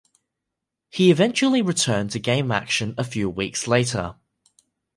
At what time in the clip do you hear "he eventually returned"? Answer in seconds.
0.89-2.09